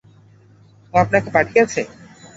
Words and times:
ও 0.93 1.03
আপনাকে 1.03 1.29
পাঠিয়েছে? 1.35 1.81